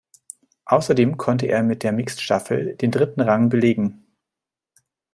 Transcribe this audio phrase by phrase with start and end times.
[0.65, 4.03] Außerdem konnte er mit der Mixed-Staffel den dritten Rang belegen.